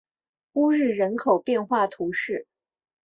[0.53, 2.47] 乌日人口变化图示